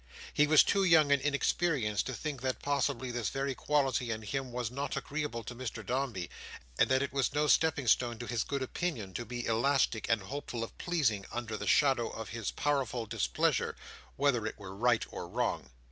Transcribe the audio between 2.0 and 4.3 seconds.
to think, that possibly this very quality in